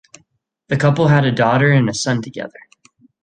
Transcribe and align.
The 0.69 0.77
couple 0.77 1.09
had 1.09 1.25
a 1.25 1.31
daughter 1.31 1.71
and 1.71 1.87
a 1.87 1.93
son 1.93 2.23
together. 2.23 2.57